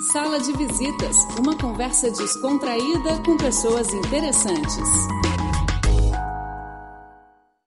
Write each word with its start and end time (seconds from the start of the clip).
Sala 0.00 0.38
de 0.38 0.52
Visitas, 0.52 1.24
uma 1.36 1.58
conversa 1.58 2.08
descontraída 2.08 3.20
com 3.26 3.36
pessoas 3.36 3.92
interessantes. 3.92 4.88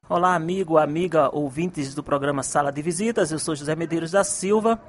Olá, 0.08 0.34
amigo, 0.34 0.78
amiga, 0.78 1.30
ouvintes 1.36 1.94
do 1.94 2.02
programa 2.02 2.42
Sala 2.42 2.72
de 2.72 2.82
Visitas. 2.82 3.34
Eu 3.34 3.40
sou 3.40 3.54
José 3.54 3.76
Medeiros 3.76 4.12
da 4.12 4.24
Silva 4.24 4.82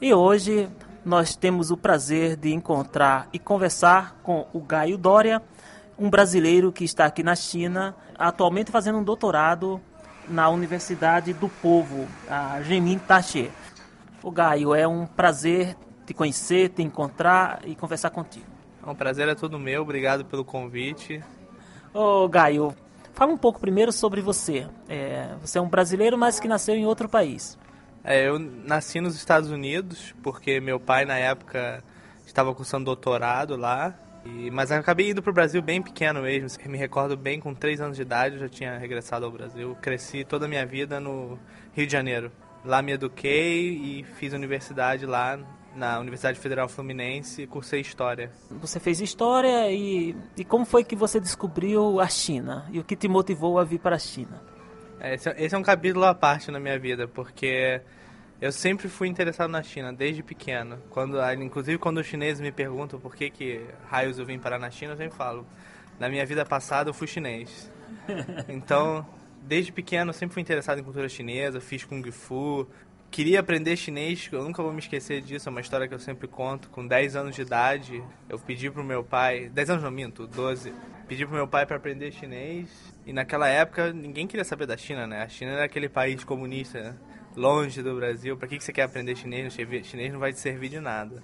e 0.00 0.12
hoje 0.12 0.68
nós 1.04 1.36
temos 1.36 1.70
o 1.70 1.76
prazer 1.76 2.34
de 2.34 2.52
encontrar 2.52 3.28
e 3.32 3.38
conversar 3.38 4.16
com 4.24 4.48
o 4.52 4.58
Gaio 4.58 4.98
Dória, 4.98 5.40
um 5.96 6.10
brasileiro 6.10 6.72
que 6.72 6.82
está 6.82 7.04
aqui 7.04 7.22
na 7.22 7.36
China, 7.36 7.94
atualmente 8.18 8.72
fazendo 8.72 8.98
um 8.98 9.04
doutorado 9.04 9.80
na 10.28 10.48
Universidade 10.48 11.32
do 11.32 11.48
Povo, 11.48 12.08
a 12.28 12.60
Gemin 12.62 12.98
Taxie. 12.98 13.52
O 14.20 14.32
Gaio, 14.32 14.74
é 14.74 14.86
um 14.86 15.06
prazer 15.06 15.76
te 16.08 16.14
conhecer, 16.14 16.70
te 16.70 16.82
encontrar 16.82 17.60
e 17.66 17.74
conversar 17.74 18.08
contigo. 18.08 18.46
É 18.86 18.94
prazer 18.94 19.28
é 19.28 19.34
todo 19.34 19.58
meu, 19.58 19.82
obrigado 19.82 20.24
pelo 20.24 20.42
convite. 20.42 21.22
Ô 21.92 22.26
Gaio, 22.26 22.74
fala 23.12 23.30
um 23.30 23.36
pouco 23.36 23.60
primeiro 23.60 23.92
sobre 23.92 24.22
você. 24.22 24.66
É, 24.88 25.34
você 25.38 25.58
é 25.58 25.60
um 25.60 25.68
brasileiro, 25.68 26.16
mas 26.16 26.40
que 26.40 26.48
nasceu 26.48 26.74
em 26.74 26.86
outro 26.86 27.10
país. 27.10 27.58
É, 28.02 28.26
eu 28.26 28.38
nasci 28.38 29.02
nos 29.02 29.16
Estados 29.16 29.50
Unidos, 29.50 30.14
porque 30.22 30.60
meu 30.60 30.80
pai 30.80 31.04
na 31.04 31.18
época 31.18 31.84
estava 32.26 32.54
cursando 32.54 32.86
doutorado 32.86 33.54
lá. 33.54 33.94
E, 34.24 34.50
mas 34.50 34.72
acabei 34.72 35.10
indo 35.10 35.22
para 35.22 35.30
o 35.30 35.34
Brasil 35.34 35.60
bem 35.60 35.82
pequeno 35.82 36.22
mesmo. 36.22 36.48
Me 36.70 36.78
recordo 36.78 37.18
bem, 37.18 37.38
com 37.38 37.52
3 37.52 37.82
anos 37.82 37.96
de 37.96 38.02
idade 38.02 38.36
eu 38.36 38.40
já 38.40 38.48
tinha 38.48 38.78
regressado 38.78 39.26
ao 39.26 39.30
Brasil. 39.30 39.76
Cresci 39.82 40.24
toda 40.24 40.46
a 40.46 40.48
minha 40.48 40.64
vida 40.64 40.98
no 40.98 41.38
Rio 41.74 41.86
de 41.86 41.92
Janeiro. 41.92 42.32
Lá 42.64 42.82
me 42.82 42.92
eduquei 42.92 43.70
e 43.70 44.04
fiz 44.04 44.32
universidade 44.32 45.06
lá 45.06 45.38
na 45.74 45.98
Universidade 46.00 46.38
Federal 46.38 46.68
Fluminense, 46.68 47.46
cursei 47.46 47.80
História. 47.80 48.30
Você 48.50 48.80
fez 48.80 49.00
História 49.00 49.70
e, 49.70 50.16
e 50.36 50.44
como 50.44 50.64
foi 50.64 50.82
que 50.82 50.96
você 50.96 51.20
descobriu 51.20 52.00
a 52.00 52.08
China? 52.08 52.66
E 52.70 52.78
o 52.80 52.84
que 52.84 52.96
te 52.96 53.08
motivou 53.08 53.58
a 53.58 53.64
vir 53.64 53.78
para 53.78 53.96
a 53.96 53.98
China? 53.98 54.42
É, 55.00 55.14
esse, 55.14 55.30
esse 55.30 55.54
é 55.54 55.58
um 55.58 55.62
capítulo 55.62 56.04
à 56.04 56.14
parte 56.14 56.50
na 56.50 56.58
minha 56.58 56.78
vida, 56.78 57.06
porque 57.06 57.80
eu 58.40 58.50
sempre 58.50 58.88
fui 58.88 59.08
interessado 59.08 59.50
na 59.50 59.62
China, 59.62 59.92
desde 59.92 60.22
pequeno. 60.22 60.78
Quando, 60.90 61.18
inclusive 61.34 61.78
quando 61.78 61.98
os 61.98 62.06
chineses 62.06 62.40
me 62.40 62.50
perguntam 62.50 62.98
por 62.98 63.14
que, 63.14 63.30
que 63.30 63.64
raios 63.88 64.18
eu 64.18 64.26
vim 64.26 64.38
parar 64.38 64.58
na 64.58 64.70
China, 64.70 64.92
eu 64.92 64.96
sempre 64.96 65.16
falo, 65.16 65.46
na 65.98 66.08
minha 66.08 66.26
vida 66.26 66.44
passada 66.44 66.90
eu 66.90 66.94
fui 66.94 67.06
chinês. 67.06 67.70
Então, 68.48 69.06
desde 69.48 69.72
pequeno 69.72 70.12
sempre 70.12 70.34
fui 70.34 70.42
interessado 70.42 70.78
em 70.78 70.84
cultura 70.84 71.08
chinesa, 71.08 71.60
fiz 71.60 71.82
Kung 71.82 72.08
Fu, 72.12 72.68
queria 73.10 73.40
aprender 73.40 73.76
chinês, 73.76 74.28
eu 74.30 74.44
nunca 74.44 74.62
vou 74.62 74.72
me 74.72 74.78
esquecer 74.78 75.22
disso, 75.22 75.48
é 75.48 75.50
uma 75.50 75.62
história 75.62 75.88
que 75.88 75.94
eu 75.94 75.98
sempre 75.98 76.28
conto. 76.28 76.68
Com 76.68 76.86
10 76.86 77.16
anos 77.16 77.34
de 77.34 77.42
idade, 77.42 78.04
eu 78.28 78.38
pedi 78.38 78.70
pro 78.70 78.84
meu 78.84 79.02
pai, 79.02 79.48
10 79.48 79.70
anos 79.70 79.82
não 79.82 79.90
minto, 79.90 80.26
12, 80.26 80.72
pedi 81.08 81.24
pro 81.24 81.34
meu 81.34 81.48
pai 81.48 81.64
para 81.64 81.76
aprender 81.76 82.12
chinês. 82.12 82.68
E 83.06 83.12
naquela 83.12 83.48
época 83.48 83.92
ninguém 83.92 84.26
queria 84.26 84.44
saber 84.44 84.66
da 84.66 84.76
China, 84.76 85.06
né? 85.06 85.22
A 85.22 85.28
China 85.28 85.52
era 85.52 85.64
aquele 85.64 85.88
país 85.88 86.22
comunista, 86.22 86.80
né? 86.80 86.96
longe 87.34 87.82
do 87.82 87.96
Brasil. 87.96 88.36
Para 88.36 88.48
que, 88.48 88.58
que 88.58 88.64
você 88.64 88.72
quer 88.72 88.82
aprender 88.82 89.16
chinês? 89.16 89.54
O 89.54 89.84
chinês 89.84 90.12
não 90.12 90.20
vai 90.20 90.32
te 90.32 90.38
servir 90.38 90.68
de 90.68 90.80
nada. 90.80 91.22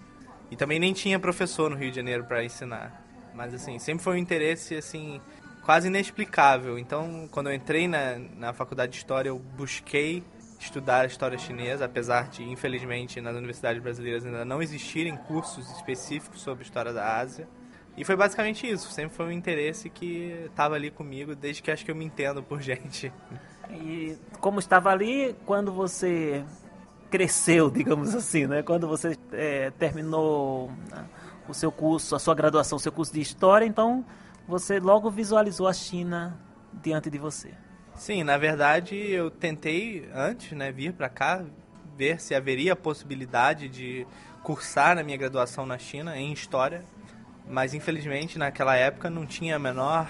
E 0.50 0.56
também 0.56 0.78
nem 0.78 0.92
tinha 0.92 1.18
professor 1.18 1.68
no 1.68 1.76
Rio 1.76 1.90
de 1.90 1.96
Janeiro 1.96 2.24
para 2.24 2.42
ensinar. 2.42 3.04
Mas 3.34 3.52
assim, 3.52 3.78
sempre 3.78 4.02
foi 4.02 4.14
um 4.14 4.18
interesse 4.18 4.76
assim 4.76 5.20
quase 5.64 5.88
inexplicável. 5.88 6.78
Então, 6.78 7.28
quando 7.30 7.48
eu 7.48 7.54
entrei 7.54 7.88
na, 7.88 8.18
na 8.36 8.52
faculdade 8.52 8.92
de 8.92 8.98
História, 8.98 9.30
eu 9.30 9.38
busquei 9.38 10.22
estudar 10.60 11.00
a 11.00 11.06
história 11.06 11.36
chinesa, 11.36 11.84
apesar 11.84 12.28
de, 12.28 12.42
infelizmente, 12.42 13.20
nas 13.20 13.36
universidades 13.36 13.82
brasileiras 13.82 14.24
ainda 14.24 14.44
não 14.44 14.62
existirem 14.62 15.16
cursos 15.16 15.70
específicos 15.72 16.40
sobre 16.40 16.64
história 16.64 16.92
da 16.92 17.16
Ásia. 17.16 17.48
E 17.96 18.04
foi 18.04 18.16
basicamente 18.16 18.68
isso, 18.68 18.90
sempre 18.90 19.14
foi 19.14 19.26
um 19.26 19.30
interesse 19.30 19.88
que 19.88 20.46
estava 20.46 20.74
ali 20.74 20.90
comigo 20.90 21.34
desde 21.34 21.62
que 21.62 21.70
acho 21.70 21.84
que 21.84 21.90
eu 21.90 21.94
me 21.94 22.04
entendo 22.04 22.42
por 22.42 22.60
gente. 22.62 23.12
E 23.70 24.16
como 24.40 24.58
estava 24.58 24.90
ali 24.90 25.34
quando 25.46 25.72
você 25.72 26.44
cresceu, 27.10 27.70
digamos 27.70 28.14
assim, 28.14 28.46
né? 28.46 28.62
Quando 28.62 28.88
você 28.88 29.16
é, 29.32 29.70
terminou 29.70 30.72
né, 30.90 31.04
o 31.48 31.54
seu 31.54 31.70
curso, 31.70 32.16
a 32.16 32.18
sua 32.18 32.34
graduação, 32.34 32.76
o 32.76 32.80
seu 32.80 32.90
curso 32.90 33.12
de 33.12 33.20
História, 33.20 33.64
então 33.64 34.04
você 34.46 34.78
logo 34.78 35.10
visualizou 35.10 35.66
a 35.66 35.72
China 35.72 36.38
diante 36.72 37.10
de 37.10 37.18
você. 37.18 37.52
Sim, 37.94 38.24
na 38.24 38.36
verdade 38.36 38.96
eu 38.96 39.30
tentei 39.30 40.08
antes, 40.12 40.52
né, 40.52 40.72
vir 40.72 40.92
para 40.92 41.08
cá 41.08 41.44
ver 41.96 42.20
se 42.20 42.34
haveria 42.34 42.72
a 42.72 42.76
possibilidade 42.76 43.68
de 43.68 44.06
cursar 44.42 44.98
a 44.98 45.02
minha 45.02 45.16
graduação 45.16 45.64
na 45.64 45.78
China 45.78 46.18
em 46.18 46.32
história, 46.32 46.82
mas 47.48 47.72
infelizmente 47.72 48.38
naquela 48.38 48.74
época 48.76 49.08
não 49.08 49.24
tinha 49.24 49.56
a 49.56 49.58
menor 49.58 50.08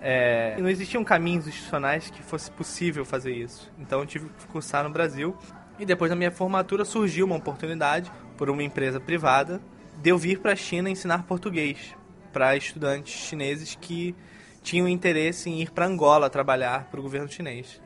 é, 0.00 0.56
não 0.58 0.68
existiam 0.68 1.02
caminhos 1.02 1.46
institucionais 1.46 2.10
que 2.10 2.22
fosse 2.22 2.50
possível 2.50 3.04
fazer 3.04 3.32
isso. 3.32 3.72
Então 3.78 4.00
eu 4.00 4.06
tive 4.06 4.28
que 4.28 4.46
cursar 4.46 4.84
no 4.84 4.90
Brasil 4.90 5.36
e 5.78 5.86
depois 5.86 6.10
da 6.10 6.16
minha 6.16 6.30
formatura 6.30 6.84
surgiu 6.84 7.26
uma 7.26 7.36
oportunidade 7.36 8.10
por 8.36 8.50
uma 8.50 8.62
empresa 8.62 9.00
privada 9.00 9.60
de 10.00 10.10
eu 10.10 10.18
vir 10.18 10.40
para 10.40 10.52
a 10.52 10.56
China 10.56 10.90
ensinar 10.90 11.24
português 11.24 11.96
para 12.36 12.54
estudantes 12.54 13.14
chineses 13.14 13.78
que 13.80 14.14
tinham 14.62 14.86
interesse 14.86 15.48
em 15.48 15.62
ir 15.62 15.70
para 15.70 15.86
Angola 15.86 16.28
trabalhar 16.28 16.84
para 16.90 17.00
o 17.00 17.02
governo 17.02 17.30
chinês. 17.30 17.80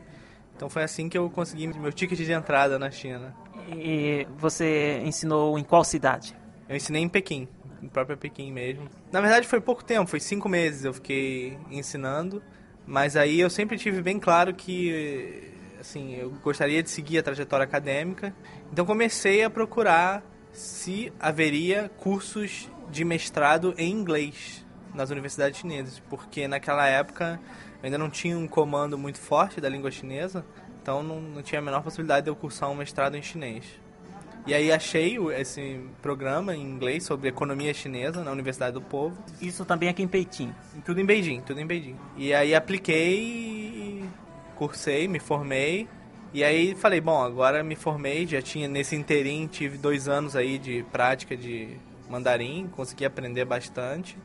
Então 0.57 0.69
foi 0.69 0.83
assim 0.83 1.09
que 1.09 1.17
eu 1.17 1.31
consegui 1.31 1.69
meu 1.69 1.93
ticket 1.93 2.19
de 2.19 2.33
entrada 2.33 2.77
na 2.77 2.91
China. 2.91 3.33
E 3.69 4.27
você 4.37 5.01
ensinou 5.05 5.57
em 5.57 5.63
qual 5.63 5.85
cidade? 5.85 6.35
Eu 6.69 6.75
ensinei 6.75 7.01
em 7.01 7.09
Pequim, 7.09 7.47
em 7.81 7.87
própria 7.87 8.17
Pequim 8.17 8.51
mesmo. 8.51 8.89
Na 9.13 9.21
verdade 9.21 9.47
foi 9.47 9.61
pouco 9.61 9.85
tempo, 9.85 10.11
foi 10.11 10.19
cinco 10.19 10.49
meses 10.49 10.85
eu 10.85 10.95
fiquei 10.95 11.57
ensinando, 11.71 12.43
mas 12.85 13.17
aí 13.17 13.39
eu 13.39 13.51
sempre 13.51 13.79
tive 13.79 14.03
bem 14.03 14.19
claro 14.19 14.53
que 14.53 15.49
assim 15.79 16.17
eu 16.17 16.29
gostaria 16.43 16.83
de 16.83 16.91
seguir 16.91 17.19
a 17.19 17.23
trajetória 17.23 17.63
acadêmica. 17.63 18.35
Então 18.73 18.85
comecei 18.85 19.45
a 19.45 19.49
procurar 19.49 20.25
se 20.53 21.13
haveria 21.21 21.89
cursos 21.99 22.69
de 22.91 23.05
mestrado 23.05 23.75
em 23.79 23.91
inglês 23.91 24.65
nas 24.95 25.11
universidades 25.11 25.61
chinesas, 25.61 26.03
porque 26.11 26.49
naquela 26.49 26.87
época 26.87 27.41
ainda 27.83 27.97
não 27.97 28.11
tinha 28.11 28.37
um 28.37 28.47
comando 28.47 28.99
muito 28.99 29.19
forte 29.19 29.61
da 29.61 29.69
língua 29.69 29.91
chinesa, 29.91 30.45
então 30.83 31.03
não, 31.03 31.21
não 31.21 31.43
tinha 31.43 31.61
a 31.61 31.63
menor 31.63 31.83
possibilidade 31.83 32.25
de 32.25 32.31
eu 32.31 32.37
cursar 32.37 32.71
um 32.71 32.75
mestrado 32.75 33.17
em 33.17 33.23
chinês. 33.23 33.65
E 34.47 34.55
aí 34.55 34.73
achei 34.73 35.19
esse 35.39 35.81
programa 36.01 36.57
em 36.57 36.63
inglês 36.63 37.05
sobre 37.05 37.29
economia 37.29 37.75
chinesa 37.75 38.25
na 38.25 38.33
Universidade 38.33 38.73
do 38.73 38.81
Povo. 38.81 39.17
Isso 39.41 39.65
também 39.65 39.89
aqui 39.89 40.03
em 40.03 40.09
Pequim? 40.09 40.53
Tudo 40.85 41.01
em 41.01 41.05
Beijing, 41.05 41.43
tudo 41.43 41.61
em 41.61 41.67
Beijing. 41.67 41.97
E 42.17 42.33
aí 42.33 42.55
apliquei, 42.55 44.03
cursei, 44.57 45.07
me 45.07 45.21
formei. 45.21 45.87
E 46.33 46.43
aí 46.43 46.75
falei, 46.75 47.01
bom, 47.01 47.23
agora 47.23 47.63
me 47.63 47.77
formei, 47.77 48.27
já 48.27 48.41
tinha 48.41 48.67
nesse 48.67 48.97
interim, 48.97 49.47
tive 49.47 49.77
dois 49.77 50.09
anos 50.09 50.35
aí 50.35 50.59
de 50.59 50.85
prática 50.91 51.37
de 51.37 51.77
mandarim, 52.11 52.69
consegui 52.75 53.05
aprender 53.05 53.45
bastante 53.45 54.19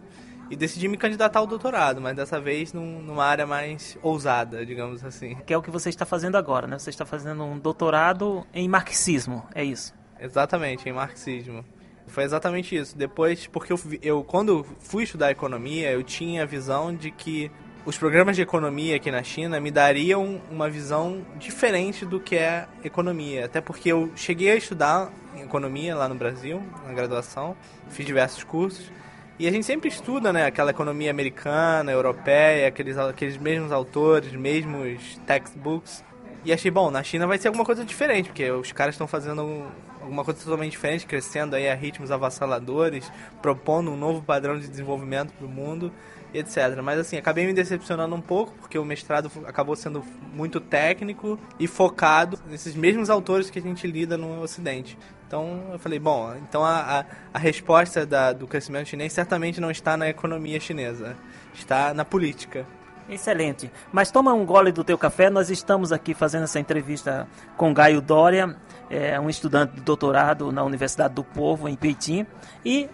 e 0.50 0.56
decidi 0.56 0.88
me 0.88 0.98
candidatar 0.98 1.40
ao 1.40 1.48
doutorado, 1.48 2.02
mas 2.02 2.16
dessa 2.16 2.40
vez 2.40 2.72
num, 2.74 3.02
numa 3.02 3.26
área 3.26 3.48
mais 3.48 3.98
ousada, 4.02 4.66
digamos 4.66 5.04
assim. 5.04 5.36
Que 5.46 5.54
é 5.54 5.58
o 5.58 5.62
que 5.62 5.72
você 5.72 5.90
está 5.90 6.06
fazendo 6.06 6.36
agora, 6.36 6.68
né? 6.68 6.78
Você 6.78 6.90
está 6.90 7.06
fazendo 7.06 7.44
um 7.44 7.58
doutorado 7.58 8.46
em 8.54 8.68
marxismo, 8.68 9.46
é 9.54 9.64
isso? 9.64 9.94
Exatamente, 10.20 10.88
em 10.88 10.94
marxismo. 10.94 11.66
Foi 12.08 12.24
exatamente 12.24 12.76
isso. 12.76 12.96
Depois, 12.96 13.48
porque 13.48 13.74
eu, 13.74 13.80
eu 14.02 14.24
quando 14.24 14.64
fui 14.80 15.04
estudar 15.04 15.32
economia, 15.32 15.92
eu 15.92 16.04
tinha 16.04 16.44
a 16.44 16.46
visão 16.46 16.96
de 16.96 17.10
que 17.10 17.52
os 17.86 17.98
programas 17.98 18.36
de 18.36 18.42
economia 18.42 18.96
aqui 18.96 19.12
na 19.12 19.24
China 19.24 19.60
me 19.60 19.70
dariam 19.72 20.42
uma 20.52 20.70
visão 20.70 21.26
diferente 21.38 22.06
do 22.06 22.20
que 22.20 22.36
é 22.36 22.68
economia. 22.84 23.46
Até 23.46 23.62
porque 23.62 23.92
eu 23.92 24.12
cheguei 24.16 24.52
a 24.52 24.56
estudar 24.56 25.12
economia 25.46 25.96
lá 25.96 26.08
no 26.08 26.16
Brasil, 26.16 26.62
na 26.86 26.94
graduação, 26.94 27.56
fiz 27.90 28.06
diversos 28.06 28.44
cursos. 28.44 28.92
E 29.38 29.48
a 29.48 29.52
gente 29.52 29.66
sempre 29.66 29.90
estuda, 29.90 30.32
né, 30.32 30.46
aquela 30.46 30.72
economia 30.72 31.12
americana, 31.12 31.92
europeia, 31.92 32.68
aqueles, 32.68 32.98
aqueles 32.98 33.38
mesmos 33.38 33.72
autores, 33.72 34.32
mesmos 34.32 35.20
textbooks. 35.26 36.04
E 36.46 36.54
achei, 36.54 36.72
bom, 36.72 36.90
na 36.90 37.04
China 37.04 37.28
vai 37.28 37.38
ser 37.38 37.48
alguma 37.48 37.66
coisa 37.66 37.84
diferente, 37.84 38.30
porque 38.30 38.50
os 38.52 38.72
caras 38.72 38.96
estão 38.96 39.08
fazendo 39.08 39.66
alguma 40.02 40.24
coisa 40.24 40.40
totalmente 40.42 40.72
diferente, 40.72 41.06
crescendo 41.06 41.56
aí 41.56 41.68
a 41.68 41.76
ritmos 41.76 42.12
avassaladores, 42.12 43.12
propondo 43.42 43.92
um 43.92 43.98
novo 43.98 44.22
padrão 44.22 44.58
de 44.58 44.68
desenvolvimento 44.68 45.34
para 45.34 45.46
o 45.46 45.50
mundo, 45.50 45.92
etc. 46.38 46.82
Mas 46.84 47.00
assim, 47.00 47.18
acabei 47.18 47.46
me 47.46 47.54
decepcionando 47.54 48.16
um 48.16 48.22
pouco, 48.22 48.54
porque 48.60 48.78
o 48.78 48.86
mestrado 48.86 49.32
acabou 49.46 49.76
sendo 49.76 50.04
muito 50.34 50.60
técnico 50.60 51.40
e 51.60 51.68
focado 51.68 52.40
nesses 52.50 52.76
mesmos 52.76 53.10
autores 53.10 53.50
que 53.50 53.60
a 53.60 53.62
gente 53.62 53.88
lida 53.88 54.18
no 54.18 54.42
Ocidente. 54.42 54.98
Então 55.28 55.70
eu 55.72 55.80
falei, 55.80 56.00
bom, 56.00 56.36
então 56.48 56.64
a, 56.64 57.00
a, 57.00 57.06
a 57.34 57.40
resposta 57.40 58.06
da, 58.06 58.32
do 58.32 58.48
crescimento 58.48 58.90
chinês 58.90 59.12
certamente 59.12 59.60
não 59.60 59.72
está 59.72 59.98
na 59.98 60.08
economia 60.08 60.60
chinesa, 60.60 61.16
está 61.54 61.94
na 61.94 62.06
política. 62.06 62.66
Excelente. 63.08 63.72
Mas 63.92 64.10
toma 64.10 64.34
um 64.34 64.46
gole 64.46 64.72
do 64.72 64.84
teu 64.84 64.98
café. 64.98 65.30
Nós 65.30 65.50
estamos 65.50 65.92
aqui 65.92 66.14
fazendo 66.14 66.44
essa 66.44 66.60
entrevista 66.60 67.28
com 67.56 67.74
Gaio 67.74 68.02
Dória, 68.02 68.56
é 68.90 69.20
um 69.20 69.30
estudante 69.30 69.76
de 69.76 69.82
doutorado 69.82 70.52
na 70.52 70.64
Universidade 70.64 71.14
do 71.14 71.24
Povo, 71.24 71.70
em 71.70 71.76
Peitim. 71.76 72.26
E, 72.64 72.90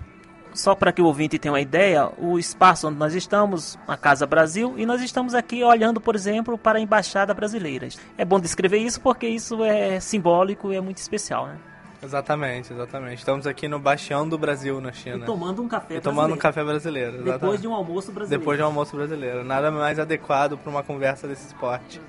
só 0.53 0.75
para 0.75 0.91
que 0.91 1.01
o 1.01 1.05
ouvinte 1.05 1.39
tenha 1.39 1.51
uma 1.51 1.61
ideia, 1.61 2.09
o 2.17 2.37
espaço 2.37 2.87
onde 2.87 2.97
nós 2.97 3.13
estamos, 3.13 3.77
a 3.87 3.97
Casa 3.97 4.25
Brasil, 4.25 4.75
e 4.77 4.85
nós 4.85 5.01
estamos 5.01 5.33
aqui 5.33 5.63
olhando, 5.63 5.99
por 6.01 6.15
exemplo, 6.15 6.57
para 6.57 6.79
a 6.79 6.81
Embaixada 6.81 7.33
Brasileira. 7.33 7.87
É 8.17 8.25
bom 8.25 8.39
descrever 8.39 8.77
isso 8.79 8.99
porque 9.01 9.27
isso 9.27 9.63
é 9.63 9.99
simbólico 9.99 10.71
e 10.71 10.75
é 10.75 10.81
muito 10.81 10.97
especial, 10.97 11.47
né? 11.47 11.57
Exatamente, 12.03 12.73
exatamente. 12.73 13.19
Estamos 13.19 13.45
aqui 13.45 13.67
no 13.67 13.79
Bastião 13.79 14.27
do 14.27 14.37
Brasil, 14.37 14.81
na 14.81 14.91
China. 14.91 15.17
E 15.17 15.25
tomando 15.25 15.61
um 15.61 15.67
café 15.67 15.85
e 15.85 15.99
brasileiro. 15.99 16.03
tomando 16.03 16.33
um 16.33 16.37
café 16.37 16.63
brasileiro. 16.63 17.11
Exatamente. 17.17 17.39
Depois 17.39 17.61
de 17.61 17.67
um 17.67 17.75
almoço 17.75 18.11
brasileiro. 18.11 18.39
Depois 18.41 18.57
de 18.57 18.63
um 18.63 18.65
almoço 18.65 18.95
brasileiro. 18.95 19.43
Nada 19.43 19.69
mais 19.69 19.99
adequado 19.99 20.57
para 20.57 20.69
uma 20.69 20.81
conversa 20.81 21.27
desse 21.27 21.45
esporte. 21.47 22.01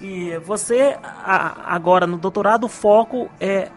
E 0.00 0.38
você, 0.38 0.96
agora 1.24 2.06
no 2.06 2.16
doutorado, 2.16 2.64
o 2.64 2.68
foco 2.68 3.28
é 3.40 3.68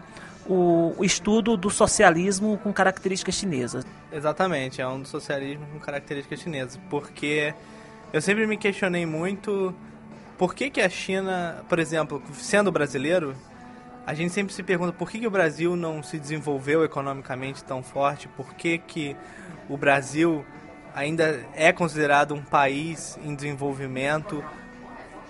o 0.46 1.04
estudo 1.04 1.56
do 1.56 1.70
socialismo 1.70 2.58
com 2.58 2.72
características 2.72 3.34
chinesas. 3.34 3.86
Exatamente, 4.12 4.80
é 4.80 4.86
um 4.86 5.00
do 5.00 5.08
socialismo 5.08 5.66
com 5.72 5.78
características 5.78 6.40
chinesas. 6.40 6.78
Porque 6.90 7.54
eu 8.12 8.20
sempre 8.20 8.46
me 8.46 8.56
questionei 8.56 9.06
muito 9.06 9.74
por 10.36 10.54
que, 10.54 10.70
que 10.70 10.80
a 10.80 10.88
China, 10.88 11.64
por 11.68 11.78
exemplo, 11.78 12.22
sendo 12.34 12.70
brasileiro, 12.70 13.34
a 14.06 14.12
gente 14.12 14.32
sempre 14.32 14.52
se 14.52 14.62
pergunta 14.62 14.92
por 14.92 15.10
que, 15.10 15.18
que 15.18 15.26
o 15.26 15.30
Brasil 15.30 15.76
não 15.76 16.02
se 16.02 16.18
desenvolveu 16.18 16.84
economicamente 16.84 17.64
tão 17.64 17.82
forte, 17.82 18.28
por 18.28 18.54
que, 18.54 18.78
que 18.78 19.16
o 19.68 19.76
Brasil 19.76 20.44
ainda 20.94 21.44
é 21.54 21.72
considerado 21.72 22.34
um 22.34 22.42
país 22.42 23.18
em 23.24 23.34
desenvolvimento 23.34 24.44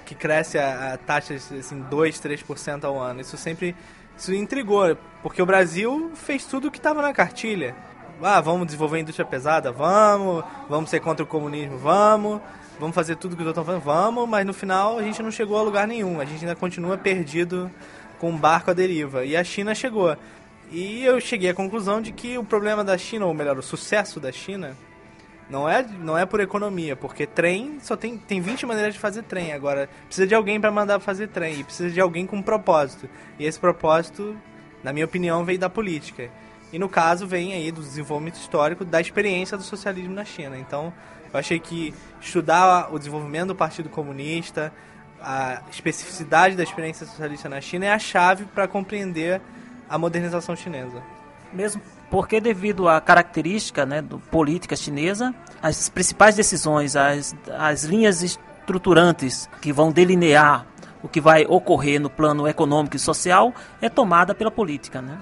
que 0.05 0.15
cresce 0.15 0.59
a, 0.59 0.95
a 0.95 0.99
taxas 0.99 1.51
assim 1.53 1.81
2, 1.81 2.21
3% 2.21 2.85
ao 2.85 3.01
ano. 3.01 3.21
Isso 3.21 3.37
sempre 3.37 3.75
isso 4.17 4.35
intrigou, 4.35 4.97
porque 5.23 5.43
o 5.43 5.47
Brasil 5.47 6.11
fez 6.15 6.45
tudo 6.45 6.69
o 6.69 6.71
que 6.71 6.79
estava 6.79 7.03
na 7.03 7.13
cartilha. 7.13 7.75
Ah, 8.23 8.41
vamos 8.41 8.67
desenvolver 8.67 8.99
a 8.99 9.01
indústria 9.01 9.27
pesada? 9.27 9.73
Vamos. 9.73 10.45
Vamos 10.69 10.91
ser 10.91 11.01
contra 11.01 11.25
o 11.25 11.27
comunismo? 11.27 11.77
Vamos. 11.79 12.41
Vamos 12.79 12.95
fazer 12.95 13.17
tudo 13.17 13.35
o 13.35 13.37
que 13.37 13.43
eu 13.43 13.49
estou 13.49 13.65
falando? 13.65 13.83
Vamos, 13.83 14.29
mas 14.29 14.47
no 14.47 14.53
final 14.53 14.99
a 14.99 15.03
gente 15.03 15.23
não 15.23 15.31
chegou 15.31 15.59
a 15.59 15.63
lugar 15.63 15.87
nenhum. 15.87 16.21
A 16.21 16.25
gente 16.25 16.45
ainda 16.45 16.57
continua 16.57 16.97
perdido 16.97 17.71
com 18.19 18.31
um 18.31 18.37
barco 18.37 18.71
à 18.71 18.75
deriva. 18.75 19.25
E 19.25 19.37
a 19.37 19.45
China 19.45 19.75
chegou. 19.75 20.17
E 20.71 21.05
eu 21.05 21.21
cheguei 21.21 21.51
à 21.51 21.55
conclusão 21.55 22.01
de 22.01 22.13
que 22.13 22.39
o 22.39 22.45
problema 22.45 22.83
da 22.83 22.97
China, 22.97 23.27
ou 23.27 23.35
melhor, 23.35 23.59
o 23.59 23.63
sucesso 23.63 24.19
da 24.19 24.33
China, 24.33 24.77
não 25.49 25.69
é, 25.69 25.83
não 25.83 26.17
é 26.17 26.25
por 26.25 26.41
economia, 26.41 26.97
porque 26.97 27.27
trem 27.27 27.79
só 27.81 27.97
tem, 27.97 28.17
tem 28.17 28.41
20 28.41 28.67
maneiras 28.67 28.95
de 28.95 29.01
fazer 29.01 29.23
trem. 29.23 29.53
Agora, 29.53 29.89
precisa 30.07 30.27
de 30.27 30.35
alguém 30.35 30.61
para 30.61 30.71
mandar 30.71 30.99
fazer 31.01 31.29
trem, 31.29 31.61
e 31.61 31.65
precisa 31.65 31.91
de 31.91 32.01
alguém 32.01 32.27
com 32.27 32.37
um 32.37 32.43
propósito. 32.43 33.09
E 33.39 33.45
esse 33.45 33.59
propósito, 33.59 34.37
na 34.83 34.93
minha 34.93 35.05
opinião, 35.05 35.45
veio 35.45 35.59
da 35.59 35.69
política. 35.69 36.31
E 36.73 36.79
no 36.79 36.89
caso, 36.89 37.27
vem 37.27 37.53
aí 37.53 37.71
do 37.71 37.81
desenvolvimento 37.81 38.37
histórico 38.37 38.85
da 38.85 39.01
experiência 39.01 39.57
do 39.57 39.63
socialismo 39.63 40.15
na 40.15 40.25
China. 40.25 40.59
Então, 40.59 40.93
eu 41.33 41.39
achei 41.39 41.59
que 41.59 41.95
estudar 42.21 42.93
o 42.93 42.99
desenvolvimento 42.99 43.49
do 43.49 43.55
Partido 43.55 43.89
Comunista, 43.89 44.73
a 45.21 45.63
especificidade 45.71 46.57
da 46.57 46.63
experiência 46.63 47.07
socialista 47.07 47.49
na 47.49 47.61
China 47.61 47.87
é 47.87 47.93
a 47.93 47.99
chave 47.99 48.45
para 48.47 48.69
compreender 48.69 49.41
a 49.89 49.99
modernização 49.99 50.55
chinesa. 50.55 51.03
Mesmo 51.53 51.81
porque 52.11 52.41
devido 52.41 52.89
à 52.89 53.01
característica 53.01 53.85
né, 53.85 54.01
do 54.01 54.19
política 54.19 54.77
chinesa, 54.77 55.35
as 55.63 55.89
principais 55.89 56.35
decisões, 56.35 56.97
as, 56.97 57.35
as 57.59 57.85
linhas 57.85 58.23
estruturantes 58.23 59.49
que 59.61 59.73
vão 59.73 59.91
delinear 59.91 60.67
o 61.03 61.09
que 61.09 61.21
vai 61.21 61.45
ocorrer 61.47 62.01
no 62.01 62.09
plano 62.09 62.49
econômico 62.49 62.97
e 62.97 62.99
social 62.99 63.53
é 63.83 63.91
tomada 63.91 64.35
pela 64.35 64.51
política, 64.51 65.03
né? 65.03 65.19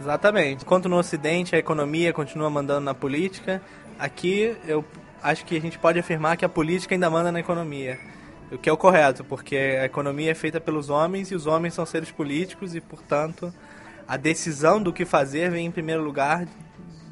Exatamente. 0.00 0.64
Enquanto 0.64 0.88
no 0.88 0.96
Ocidente 0.96 1.54
a 1.54 1.58
economia 1.58 2.10
continua 2.10 2.48
mandando 2.48 2.80
na 2.80 2.94
política, 2.94 3.60
aqui 3.98 4.56
eu 4.66 4.82
acho 5.22 5.44
que 5.44 5.56
a 5.56 5.60
gente 5.60 5.78
pode 5.78 5.98
afirmar 5.98 6.38
que 6.38 6.44
a 6.44 6.48
política 6.48 6.94
ainda 6.94 7.10
manda 7.10 7.30
na 7.30 7.38
economia. 7.38 7.98
O 8.50 8.56
que 8.56 8.68
é 8.68 8.72
o 8.72 8.78
correto, 8.78 9.22
porque 9.22 9.56
a 9.56 9.84
economia 9.84 10.30
é 10.30 10.34
feita 10.34 10.58
pelos 10.58 10.88
homens 10.88 11.30
e 11.30 11.34
os 11.34 11.46
homens 11.46 11.74
são 11.74 11.84
seres 11.84 12.10
políticos 12.10 12.74
e, 12.74 12.80
portanto, 12.80 13.52
a 14.10 14.16
decisão 14.16 14.82
do 14.82 14.92
que 14.92 15.04
fazer 15.04 15.52
vem 15.52 15.66
em 15.66 15.70
primeiro 15.70 16.02
lugar 16.02 16.44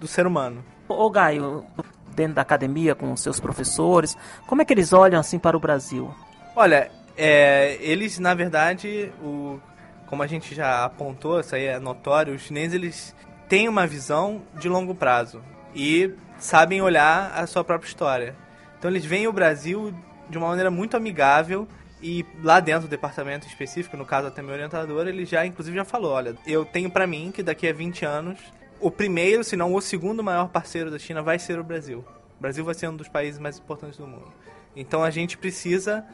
do 0.00 0.08
ser 0.08 0.26
humano. 0.26 0.64
Ô 0.88 1.08
Gaio, 1.08 1.64
dentro 2.12 2.34
da 2.34 2.42
academia 2.42 2.92
com 2.92 3.16
seus 3.16 3.38
professores, 3.38 4.16
como 4.48 4.62
é 4.62 4.64
que 4.64 4.74
eles 4.74 4.92
olham 4.92 5.20
assim 5.20 5.38
para 5.38 5.56
o 5.56 5.60
Brasil? 5.60 6.12
Olha, 6.56 6.90
é, 7.16 7.78
eles 7.80 8.18
na 8.18 8.34
verdade, 8.34 9.12
o, 9.22 9.60
como 10.08 10.24
a 10.24 10.26
gente 10.26 10.56
já 10.56 10.84
apontou, 10.84 11.38
isso 11.38 11.54
aí 11.54 11.66
é 11.66 11.78
notório, 11.78 12.34
os 12.34 12.42
chineses 12.42 12.74
eles 12.74 13.14
têm 13.48 13.68
uma 13.68 13.86
visão 13.86 14.42
de 14.58 14.68
longo 14.68 14.92
prazo 14.92 15.40
e 15.72 16.12
sabem 16.36 16.82
olhar 16.82 17.30
a 17.32 17.46
sua 17.46 17.62
própria 17.62 17.86
história. 17.86 18.34
Então 18.76 18.90
eles 18.90 19.04
veem 19.04 19.28
o 19.28 19.32
Brasil 19.32 19.94
de 20.28 20.36
uma 20.36 20.48
maneira 20.48 20.68
muito 20.68 20.96
amigável 20.96 21.68
e 22.02 22.24
lá 22.42 22.60
dentro 22.60 22.82
do 22.82 22.88
departamento 22.88 23.46
específico, 23.46 23.96
no 23.96 24.06
caso 24.06 24.28
até 24.28 24.42
meu 24.42 24.54
orientador, 24.54 25.06
ele 25.06 25.24
já 25.24 25.44
inclusive 25.44 25.76
já 25.76 25.84
falou, 25.84 26.12
olha, 26.12 26.36
eu 26.46 26.64
tenho 26.64 26.90
para 26.90 27.06
mim 27.06 27.30
que 27.32 27.42
daqui 27.42 27.68
a 27.68 27.72
20 27.72 28.04
anos 28.04 28.38
o 28.80 28.90
primeiro, 28.90 29.42
se 29.42 29.56
não 29.56 29.74
o 29.74 29.80
segundo 29.80 30.22
maior 30.22 30.48
parceiro 30.48 30.90
da 30.90 30.98
China 30.98 31.22
vai 31.22 31.38
ser 31.38 31.58
o 31.58 31.64
Brasil. 31.64 32.04
O 32.38 32.42
Brasil 32.42 32.64
vai 32.64 32.74
ser 32.74 32.88
um 32.88 32.96
dos 32.96 33.08
países 33.08 33.40
mais 33.40 33.58
importantes 33.58 33.98
do 33.98 34.06
mundo. 34.06 34.32
Então 34.76 35.02
a 35.02 35.10
gente 35.10 35.36
precisa 35.36 36.06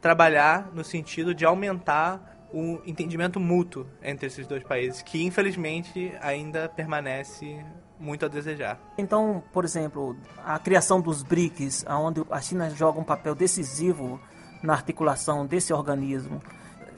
trabalhar 0.00 0.70
no 0.74 0.84
sentido 0.84 1.34
de 1.34 1.44
aumentar 1.44 2.46
o 2.52 2.80
entendimento 2.84 3.38
mútuo 3.38 3.86
entre 4.02 4.26
esses 4.26 4.46
dois 4.46 4.62
países, 4.62 5.02
que 5.02 5.24
infelizmente 5.24 6.12
ainda 6.20 6.68
permanece 6.68 7.64
muito 7.98 8.24
a 8.24 8.28
desejar. 8.28 8.78
Então, 8.98 9.42
por 9.52 9.64
exemplo, 9.64 10.16
a 10.44 10.58
criação 10.58 11.00
dos 11.00 11.22
BRICS, 11.22 11.84
onde 11.88 12.22
a 12.30 12.40
China 12.40 12.68
joga 12.70 12.98
um 12.98 13.04
papel 13.04 13.34
decisivo 13.34 14.20
na 14.62 14.72
articulação 14.72 15.46
desse 15.46 15.72
organismo, 15.72 16.40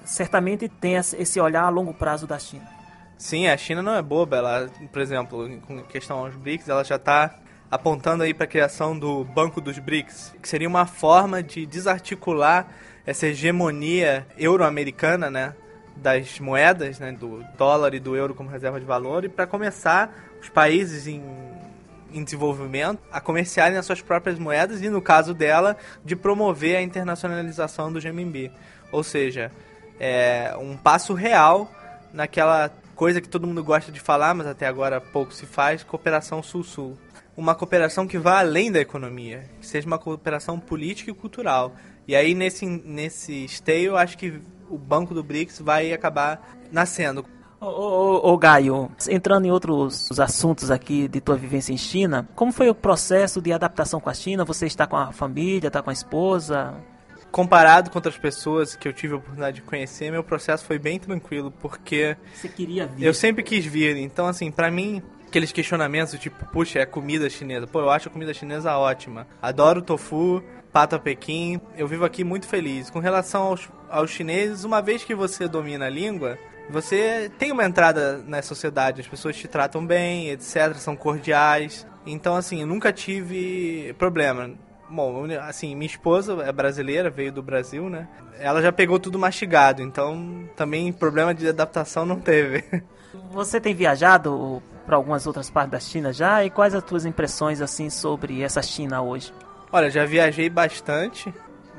certamente 0.04 0.68
tem 0.68 0.94
esse 0.94 1.40
olhar 1.40 1.64
a 1.64 1.68
longo 1.68 1.94
prazo 1.94 2.26
da 2.26 2.38
China. 2.38 2.68
Sim, 3.16 3.46
a 3.46 3.56
China 3.56 3.82
não 3.82 3.94
é 3.94 4.02
boba. 4.02 4.36
Ela, 4.36 4.70
por 4.90 5.00
exemplo, 5.00 5.60
com 5.60 5.80
questão 5.84 6.18
aos 6.18 6.34
BRICS, 6.34 6.68
ela 6.68 6.82
já 6.82 6.96
está 6.96 7.36
apontando 7.70 8.22
aí 8.24 8.34
para 8.34 8.44
a 8.44 8.48
criação 8.48 8.98
do 8.98 9.24
Banco 9.24 9.60
dos 9.60 9.78
BRICS, 9.78 10.34
que 10.42 10.48
seria 10.48 10.68
uma 10.68 10.86
forma 10.86 11.42
de 11.42 11.64
desarticular 11.64 12.66
essa 13.06 13.28
hegemonia 13.28 14.26
euro-americana, 14.36 15.30
né, 15.30 15.54
das 15.96 16.38
moedas, 16.38 16.98
né, 16.98 17.12
do 17.12 17.44
dólar 17.56 17.94
e 17.94 18.00
do 18.00 18.16
euro 18.16 18.34
como 18.34 18.50
reserva 18.50 18.78
de 18.78 18.86
valor, 18.86 19.24
e 19.24 19.28
para 19.28 19.46
começar 19.46 20.12
os 20.40 20.48
países 20.48 21.06
em, 21.06 21.22
em 22.12 22.24
desenvolvimento 22.24 23.00
a 23.10 23.20
comerciarem 23.20 23.78
as 23.78 23.86
suas 23.86 24.00
próprias 24.00 24.38
moedas 24.38 24.82
e, 24.82 24.88
no 24.88 25.00
caso 25.02 25.34
dela, 25.34 25.76
de 26.04 26.14
promover 26.16 26.76
a 26.76 26.82
internacionalização 26.82 27.92
do 27.92 27.98
renminbi. 27.98 28.50
Ou 28.90 29.02
seja, 29.02 29.50
é 29.98 30.54
um 30.58 30.76
passo 30.76 31.14
real 31.14 31.70
naquela 32.12 32.70
coisa 32.94 33.20
que 33.20 33.28
todo 33.28 33.46
mundo 33.46 33.64
gosta 33.64 33.90
de 33.90 34.00
falar, 34.00 34.34
mas 34.34 34.46
até 34.46 34.66
agora 34.66 35.00
pouco 35.00 35.32
se 35.32 35.46
faz, 35.46 35.82
cooperação 35.82 36.42
sul-sul. 36.42 36.96
Uma 37.36 37.54
cooperação 37.54 38.06
que 38.06 38.18
vá 38.18 38.40
além 38.40 38.70
da 38.70 38.80
economia, 38.80 39.44
que 39.60 39.66
seja 39.66 39.86
uma 39.86 39.98
cooperação 39.98 40.60
política 40.60 41.10
e 41.10 41.14
cultural. 41.14 41.74
E 42.06 42.14
aí, 42.14 42.34
nesse, 42.34 42.66
nesse 42.66 43.44
esteio, 43.44 43.96
acho 43.96 44.18
que 44.18 44.40
o 44.68 44.76
Banco 44.76 45.14
do 45.14 45.22
BRICS 45.22 45.60
vai 45.60 45.92
acabar 45.92 46.56
nascendo. 46.70 47.24
Ô, 47.62 47.66
ô, 47.66 48.32
ô, 48.32 48.36
Gaio, 48.36 48.90
entrando 49.08 49.46
em 49.46 49.52
outros 49.52 50.10
assuntos 50.18 50.68
aqui 50.68 51.06
de 51.06 51.20
tua 51.20 51.36
vivência 51.36 51.72
em 51.72 51.76
China, 51.76 52.28
como 52.34 52.50
foi 52.50 52.68
o 52.68 52.74
processo 52.74 53.40
de 53.40 53.52
adaptação 53.52 54.00
com 54.00 54.10
a 54.10 54.14
China? 54.14 54.44
Você 54.44 54.66
está 54.66 54.84
com 54.84 54.96
a 54.96 55.12
família, 55.12 55.68
está 55.68 55.80
com 55.80 55.88
a 55.88 55.92
esposa? 55.92 56.74
Comparado 57.30 57.88
com 57.88 57.98
outras 57.98 58.18
pessoas 58.18 58.74
que 58.74 58.88
eu 58.88 58.92
tive 58.92 59.14
a 59.14 59.18
oportunidade 59.18 59.56
de 59.56 59.62
conhecer, 59.62 60.10
meu 60.10 60.24
processo 60.24 60.64
foi 60.64 60.76
bem 60.76 60.98
tranquilo, 60.98 61.52
porque... 61.60 62.16
Você 62.34 62.48
queria 62.48 62.84
vir? 62.84 63.06
Eu 63.06 63.14
sempre 63.14 63.44
quis 63.44 63.64
vir, 63.64 63.96
então 63.96 64.26
assim, 64.26 64.50
para 64.50 64.68
mim, 64.68 65.00
aqueles 65.28 65.52
questionamentos 65.52 66.18
tipo, 66.18 66.44
puxa, 66.46 66.80
é 66.80 66.84
comida 66.84 67.30
chinesa. 67.30 67.68
Pô, 67.68 67.78
eu 67.78 67.90
acho 67.90 68.08
a 68.08 68.10
comida 68.10 68.34
chinesa 68.34 68.76
ótima. 68.76 69.28
Adoro 69.40 69.80
tofu, 69.80 70.42
pata 70.72 70.98
pequim. 70.98 71.60
Eu 71.76 71.86
vivo 71.86 72.04
aqui 72.04 72.24
muito 72.24 72.46
feliz. 72.46 72.90
Com 72.90 72.98
relação 72.98 73.42
aos, 73.44 73.68
aos 73.92 74.10
chineses, 74.10 74.64
uma 74.64 74.80
vez 74.80 75.04
que 75.04 75.14
você 75.14 75.46
domina 75.46 75.86
a 75.86 75.90
língua, 75.90 76.38
você 76.70 77.30
tem 77.38 77.52
uma 77.52 77.64
entrada 77.64 78.24
na 78.26 78.40
sociedade, 78.40 79.02
as 79.02 79.06
pessoas 79.06 79.36
te 79.36 79.46
tratam 79.46 79.86
bem, 79.86 80.30
etc, 80.30 80.74
são 80.76 80.96
cordiais. 80.96 81.86
Então, 82.06 82.34
assim, 82.34 82.62
eu 82.62 82.66
nunca 82.66 82.92
tive 82.92 83.94
problema. 83.98 84.50
Bom, 84.88 85.26
assim, 85.40 85.74
minha 85.74 85.86
esposa 85.86 86.42
é 86.42 86.50
brasileira, 86.50 87.10
veio 87.10 87.32
do 87.32 87.42
Brasil, 87.42 87.88
né? 87.88 88.08
Ela 88.38 88.60
já 88.62 88.72
pegou 88.72 88.98
tudo 88.98 89.18
mastigado, 89.18 89.82
então 89.82 90.48
também 90.56 90.92
problema 90.92 91.34
de 91.34 91.48
adaptação 91.48 92.04
não 92.04 92.18
teve. 92.18 92.64
Você 93.30 93.60
tem 93.60 93.74
viajado 93.74 94.62
para 94.86 94.96
algumas 94.96 95.26
outras 95.26 95.50
partes 95.50 95.72
da 95.72 95.80
China 95.80 96.12
já? 96.12 96.44
E 96.44 96.50
quais 96.50 96.74
as 96.74 96.82
tuas 96.82 97.04
impressões 97.04 97.60
assim 97.60 97.88
sobre 97.90 98.42
essa 98.42 98.62
China 98.62 99.02
hoje? 99.02 99.32
Olha, 99.70 99.90
já 99.90 100.04
viajei 100.04 100.50
bastante 100.50 101.32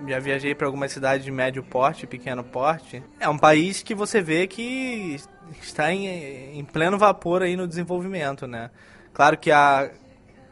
já 0.08 0.20
viajei 0.20 0.56
para 0.56 0.68
algumas 0.68 0.92
cidades 0.92 1.24
de 1.26 1.32
médio 1.32 1.64
porte, 1.64 2.08
pequeno 2.08 2.44
porte. 2.44 3.04
É 3.20 3.30
um 3.30 3.38
país 3.38 3.84
que 3.84 3.96
você 3.96 4.22
vê 4.22 4.48
que 4.48 5.18
está 5.62 5.92
em, 5.92 6.58
em 6.58 6.64
pleno 6.64 6.98
vapor 6.98 7.42
aí 7.42 7.56
no 7.56 7.68
desenvolvimento, 7.68 8.48
né? 8.48 8.72
Claro 9.14 9.38
que 9.38 9.52
há 9.52 9.92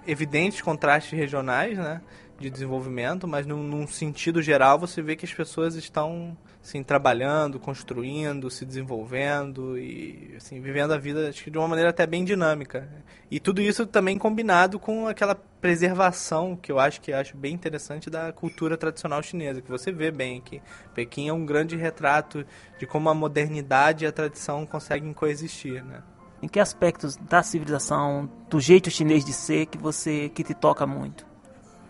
evidentes 0.08 0.62
contrastes 0.62 1.18
regionais, 1.18 1.78
né? 1.78 2.02
de 2.42 2.50
desenvolvimento, 2.50 3.28
mas 3.28 3.46
num, 3.46 3.64
num, 3.64 3.88
sentido 3.88 4.42
geral 4.42 4.78
você 4.80 5.02
vê 5.02 5.16
que 5.16 5.26
as 5.26 5.34
pessoas 5.34 5.76
estão 5.76 6.36
assim, 6.64 6.84
trabalhando, 6.84 7.60
construindo, 7.60 8.50
se 8.50 8.66
desenvolvendo 8.66 9.78
e 9.78 10.34
assim, 10.38 10.62
vivendo 10.62 10.94
a 10.94 10.98
vida 10.98 11.30
acho 11.30 11.44
que 11.44 11.50
de 11.50 11.58
uma 11.58 11.68
maneira 11.68 11.90
até 11.90 12.06
bem 12.06 12.24
dinâmica. 12.24 12.88
E 13.30 13.40
tudo 13.40 13.62
isso 13.62 13.86
também 13.86 14.18
combinado 14.18 14.80
com 14.80 15.08
aquela 15.08 15.34
preservação 15.34 16.56
que 16.56 16.72
eu 16.72 16.80
acho 16.80 17.02
que 17.02 17.14
acho 17.14 17.36
bem 17.36 17.54
interessante 17.54 18.10
da 18.10 18.32
cultura 18.32 18.78
tradicional 18.78 19.24
chinesa, 19.24 19.62
que 19.62 19.70
você 19.70 19.92
vê 19.92 20.12
bem 20.12 20.38
aqui. 20.40 20.62
Pequim 20.94 21.30
é 21.30 21.34
um 21.34 21.46
grande 21.46 21.76
retrato 21.76 22.46
de 22.78 22.86
como 22.86 23.10
a 23.10 23.14
modernidade 23.14 24.06
e 24.06 24.08
a 24.08 24.12
tradição 24.12 24.66
conseguem 24.66 25.14
coexistir, 25.14 25.84
né? 25.84 26.04
Em 26.44 26.48
que 26.48 26.60
aspectos 26.60 27.16
da 27.18 27.44
civilização, 27.44 28.30
do 28.50 28.60
jeito 28.60 28.90
chinês 28.90 29.24
de 29.24 29.34
ser 29.34 29.68
que 29.68 29.78
você 29.78 30.30
que 30.30 30.44
te 30.44 30.56
toca 30.56 30.88
muito? 30.88 31.26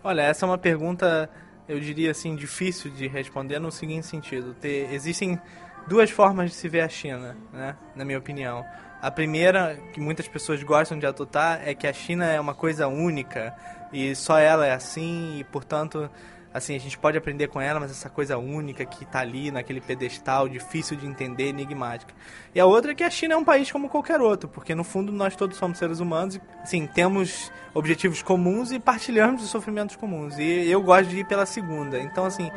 Olha, 0.04 0.22
essa 0.22 0.44
é 0.44 0.48
uma 0.48 0.58
pergunta, 0.58 1.30
eu 1.68 1.78
diria 1.80 2.10
assim, 2.10 2.34
difícil 2.34 2.90
de 2.90 3.06
responder 3.06 3.58
no 3.58 3.70
seguinte 3.70 4.06
sentido. 4.06 4.54
Ter, 4.54 4.92
existem 4.92 5.40
duas 5.86 6.10
formas 6.10 6.50
de 6.50 6.56
se 6.56 6.68
ver 6.68 6.82
a 6.82 6.88
China, 6.88 7.36
né, 7.52 7.76
na 7.94 8.04
minha 8.04 8.18
opinião. 8.18 8.64
A 9.00 9.10
primeira, 9.10 9.78
que 9.92 10.00
muitas 10.00 10.28
pessoas 10.28 10.62
gostam 10.62 10.98
de 10.98 11.06
adotar, 11.06 11.60
é 11.66 11.74
que 11.74 11.86
a 11.86 11.92
China 11.92 12.24
é 12.26 12.40
uma 12.40 12.54
coisa 12.54 12.86
única 12.86 13.54
e 13.92 14.14
só 14.14 14.38
ela 14.38 14.66
é 14.66 14.72
assim 14.72 15.38
e, 15.40 15.44
portanto, 15.44 16.08
assim, 16.52 16.74
a 16.74 16.78
gente 16.78 16.98
pode 16.98 17.16
aprender 17.16 17.48
com 17.48 17.60
ela, 17.60 17.80
mas 17.80 17.90
essa 17.90 18.08
coisa 18.08 18.36
única 18.36 18.84
que 18.84 19.04
está 19.04 19.20
ali 19.20 19.50
naquele 19.50 19.80
pedestal, 19.80 20.48
difícil 20.48 20.96
de 20.96 21.06
entender, 21.06 21.48
enigmática. 21.48 22.14
E 22.54 22.60
a 22.60 22.66
outra 22.66 22.92
é 22.92 22.94
que 22.94 23.04
a 23.04 23.10
China 23.10 23.34
é 23.34 23.36
um 23.36 23.44
país 23.44 23.70
como 23.70 23.88
qualquer 23.88 24.20
outro, 24.20 24.48
porque 24.48 24.74
no 24.74 24.84
fundo 24.84 25.12
nós 25.12 25.34
todos 25.36 25.56
somos 25.56 25.78
seres 25.78 26.00
humanos 26.00 26.36
e, 26.36 26.42
assim, 26.62 26.86
temos 26.86 27.50
objetivos 27.74 28.22
comuns 28.22 28.72
e 28.72 28.78
partilhamos 28.78 29.42
os 29.42 29.50
sofrimentos 29.50 29.96
comuns. 29.96 30.38
E 30.38 30.70
eu 30.70 30.82
gosto 30.82 31.08
de 31.08 31.20
ir 31.20 31.26
pela 31.26 31.46
segunda. 31.46 31.98
Então, 31.98 32.24
assim, 32.24 32.50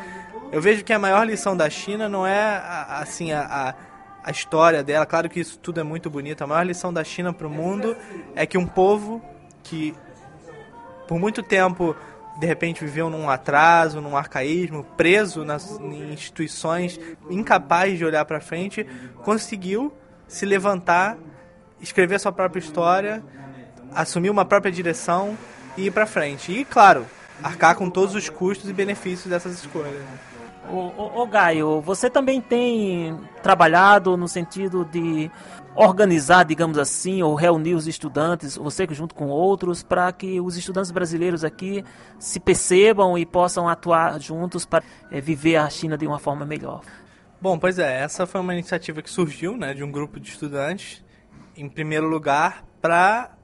eu 0.51 0.61
vejo 0.61 0.83
que 0.83 0.93
a 0.93 0.99
maior 0.99 1.25
lição 1.25 1.55
da 1.55 1.69
China 1.69 2.09
não 2.09 2.25
é, 2.25 2.61
assim, 2.89 3.31
a, 3.31 3.41
a 3.69 3.95
a 4.25 4.31
história 4.31 4.83
dela. 4.83 5.05
Claro 5.05 5.29
que 5.29 5.39
isso 5.39 5.59
tudo 5.59 5.79
é 5.79 5.83
muito 5.83 6.09
bonito. 6.09 6.43
A 6.43 6.47
maior 6.47 6.63
lição 6.63 6.91
da 6.91 7.03
China 7.03 7.31
para 7.31 7.45
o 7.45 7.49
mundo 7.49 7.95
é 8.33 8.43
que 8.43 8.57
um 8.57 8.65
povo 8.65 9.21
que 9.61 9.93
por 11.07 11.19
muito 11.19 11.43
tempo 11.43 11.95
de 12.37 12.45
repente 12.45 12.83
viveu 12.83 13.09
num 13.09 13.29
atraso, 13.29 14.01
num 14.01 14.15
arcaísmo, 14.17 14.83
preso 14.97 15.45
nas 15.45 15.79
em 15.79 16.13
instituições, 16.13 16.99
incapaz 17.29 17.97
de 17.97 18.05
olhar 18.05 18.25
para 18.25 18.41
frente, 18.41 18.85
conseguiu 19.23 19.93
se 20.27 20.45
levantar, 20.45 21.17
escrever 21.79 22.19
sua 22.19 22.31
própria 22.31 22.59
história, 22.59 23.23
assumir 23.93 24.29
uma 24.29 24.45
própria 24.45 24.71
direção 24.71 25.37
e 25.77 25.87
ir 25.87 25.91
para 25.91 26.05
frente. 26.05 26.51
E, 26.51 26.65
claro, 26.65 27.05
arcar 27.41 27.75
com 27.75 27.89
todos 27.89 28.15
os 28.15 28.29
custos 28.29 28.69
e 28.69 28.73
benefícios 28.73 29.29
dessas 29.29 29.53
escolhas. 29.53 29.93
Ô, 30.69 30.91
ô, 30.97 31.21
ô 31.21 31.27
Gaio, 31.27 31.79
você 31.81 32.09
também 32.09 32.41
tem 32.41 33.17
trabalhado 33.43 34.17
no 34.17 34.27
sentido 34.27 34.83
de 34.83 35.29
organizar, 35.75 36.45
digamos 36.45 36.77
assim, 36.77 37.21
ou 37.21 37.35
reunir 37.35 37.75
os 37.75 37.87
estudantes, 37.87 38.55
você 38.55 38.87
junto 38.91 39.13
com 39.13 39.27
outros, 39.27 39.83
para 39.83 40.11
que 40.11 40.39
os 40.39 40.55
estudantes 40.55 40.91
brasileiros 40.91 41.43
aqui 41.43 41.83
se 42.17 42.39
percebam 42.39 43.17
e 43.17 43.25
possam 43.25 43.67
atuar 43.67 44.19
juntos 44.19 44.65
para 44.65 44.83
é, 45.11 45.19
viver 45.19 45.57
a 45.57 45.69
China 45.69 45.97
de 45.97 46.07
uma 46.07 46.17
forma 46.17 46.45
melhor. 46.45 46.81
Bom, 47.41 47.59
pois 47.59 47.77
é, 47.77 48.01
essa 48.01 48.25
foi 48.25 48.39
uma 48.39 48.53
iniciativa 48.53 49.01
que 49.01 49.09
surgiu, 49.09 49.57
né, 49.57 49.73
de 49.73 49.83
um 49.83 49.91
grupo 49.91 50.19
de 50.19 50.29
estudantes, 50.29 51.03
em 51.57 51.67
primeiro 51.67 52.07
lugar, 52.07 52.63
para 52.81 53.35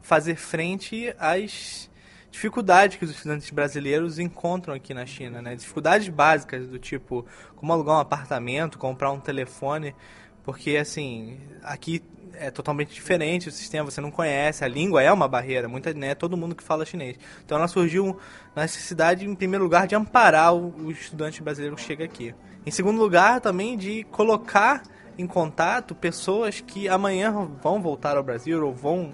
fazer 0.00 0.36
frente 0.36 1.14
às 1.18 1.90
dificuldades 2.34 2.96
que 2.96 3.04
os 3.04 3.10
estudantes 3.12 3.48
brasileiros 3.50 4.18
encontram 4.18 4.74
aqui 4.74 4.92
na 4.92 5.06
China, 5.06 5.40
né? 5.40 5.54
Dificuldades 5.54 6.08
básicas 6.08 6.66
do 6.66 6.80
tipo 6.80 7.24
como 7.54 7.72
alugar 7.72 7.96
um 7.96 8.00
apartamento, 8.00 8.76
comprar 8.76 9.12
um 9.12 9.20
telefone, 9.20 9.94
porque 10.44 10.76
assim, 10.76 11.38
aqui 11.62 12.02
é 12.36 12.50
totalmente 12.50 12.92
diferente 12.92 13.48
o 13.48 13.52
sistema, 13.52 13.90
você 13.90 14.00
não 14.00 14.10
conhece, 14.10 14.64
a 14.64 14.68
língua 14.68 15.02
é 15.02 15.12
uma 15.12 15.28
barreira, 15.28 15.68
muita, 15.68 15.92
né, 15.94 16.14
todo 16.14 16.36
mundo 16.36 16.54
que 16.54 16.62
fala 16.62 16.84
chinês. 16.84 17.16
Então 17.44 17.58
ela 17.58 17.68
surgiu 17.68 18.18
na 18.54 18.62
necessidade, 18.62 19.24
em 19.24 19.34
primeiro 19.34 19.64
lugar, 19.64 19.86
de 19.86 19.94
amparar 19.94 20.54
o, 20.54 20.74
o 20.86 20.90
estudante 20.90 21.42
brasileiro 21.42 21.76
que 21.76 21.82
chega 21.82 22.04
aqui. 22.04 22.34
Em 22.66 22.70
segundo 22.70 23.00
lugar, 23.00 23.40
também 23.40 23.76
de 23.76 24.04
colocar 24.04 24.82
em 25.16 25.26
contato 25.26 25.94
pessoas 25.94 26.60
que 26.60 26.88
amanhã 26.88 27.32
vão 27.62 27.80
voltar 27.80 28.16
ao 28.16 28.22
Brasil 28.22 28.64
ou 28.66 28.74
vão 28.74 29.12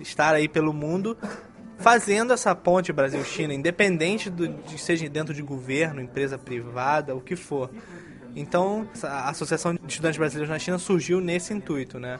estar 0.00 0.34
aí 0.34 0.48
pelo 0.48 0.72
mundo 0.72 1.16
fazendo 1.78 2.32
essa 2.32 2.54
ponte 2.54 2.92
Brasil-China, 2.92 3.52
independente 3.52 4.30
do, 4.30 4.46
de 4.46 4.78
seja 4.78 5.08
dentro 5.08 5.34
de 5.34 5.42
governo, 5.42 6.00
empresa 6.00 6.38
privada, 6.38 7.14
o 7.14 7.20
que 7.20 7.34
for. 7.34 7.70
Então, 8.34 8.88
a 9.02 9.28
Associação 9.30 9.74
de 9.74 9.80
Estudantes 9.86 10.18
Brasileiros 10.18 10.50
na 10.50 10.58
China 10.58 10.78
surgiu 10.78 11.20
nesse 11.20 11.52
intuito, 11.52 11.98
né? 11.98 12.18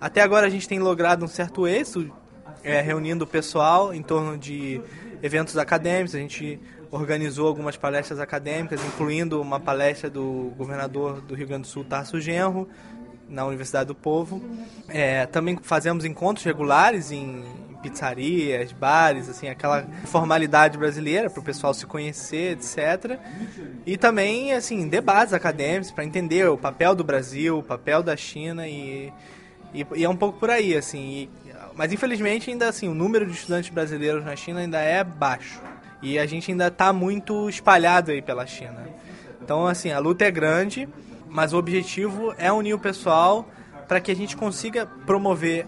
Até 0.00 0.20
agora 0.20 0.46
a 0.46 0.50
gente 0.50 0.68
tem 0.68 0.78
logrado 0.78 1.24
um 1.24 1.28
certo 1.28 1.66
êxito, 1.66 2.12
é, 2.62 2.80
reunindo 2.80 3.24
o 3.24 3.26
pessoal 3.26 3.94
em 3.94 4.02
torno 4.02 4.36
de 4.36 4.80
eventos 5.22 5.56
acadêmicos. 5.56 6.14
A 6.14 6.18
gente 6.18 6.60
organizou 6.90 7.48
algumas 7.48 7.76
palestras 7.76 8.20
acadêmicas, 8.20 8.84
incluindo 8.84 9.40
uma 9.40 9.58
palestra 9.58 10.10
do 10.10 10.52
governador 10.56 11.20
do 11.20 11.34
Rio 11.34 11.46
Grande 11.46 11.62
do 11.62 11.68
Sul, 11.68 11.84
Tarso 11.84 12.20
Genro, 12.20 12.68
na 13.28 13.44
Universidade 13.46 13.88
do 13.88 13.94
Povo. 13.94 14.42
É, 14.88 15.26
também 15.26 15.58
fazemos 15.62 16.04
encontros 16.04 16.44
regulares 16.44 17.10
em 17.10 17.44
pizzarias, 17.90 18.72
bares, 18.72 19.28
assim, 19.28 19.48
aquela 19.48 19.86
formalidade 20.06 20.76
brasileira 20.78 21.30
para 21.30 21.40
o 21.40 21.42
pessoal 21.42 21.72
se 21.74 21.86
conhecer, 21.86 22.52
etc. 22.52 23.18
E 23.84 23.96
também, 23.96 24.52
assim, 24.52 24.88
debates 24.88 25.32
acadêmicos 25.32 25.90
para 25.90 26.04
entender 26.04 26.48
o 26.48 26.56
papel 26.56 26.94
do 26.94 27.04
Brasil, 27.04 27.58
o 27.58 27.62
papel 27.62 28.02
da 28.02 28.16
China 28.16 28.66
e, 28.66 29.12
e, 29.72 29.86
e 29.94 30.04
é 30.04 30.08
um 30.08 30.16
pouco 30.16 30.38
por 30.38 30.50
aí, 30.50 30.76
assim. 30.76 30.98
E, 30.98 31.30
mas 31.74 31.92
infelizmente 31.92 32.50
ainda 32.50 32.68
assim, 32.68 32.88
o 32.88 32.94
número 32.94 33.26
de 33.26 33.32
estudantes 33.32 33.70
brasileiros 33.70 34.24
na 34.24 34.34
China 34.34 34.60
ainda 34.60 34.80
é 34.80 35.04
baixo. 35.04 35.60
E 36.02 36.18
a 36.18 36.26
gente 36.26 36.50
ainda 36.50 36.68
está 36.68 36.92
muito 36.92 37.48
espalhado 37.48 38.10
aí 38.10 38.22
pela 38.22 38.46
China. 38.46 38.86
Então, 39.42 39.66
assim, 39.66 39.90
a 39.90 39.98
luta 39.98 40.24
é 40.24 40.30
grande, 40.30 40.88
mas 41.28 41.52
o 41.52 41.58
objetivo 41.58 42.34
é 42.36 42.50
unir 42.52 42.74
o 42.74 42.78
pessoal 42.78 43.48
para 43.86 44.00
que 44.00 44.10
a 44.10 44.16
gente 44.16 44.36
consiga 44.36 44.86
promover 45.06 45.66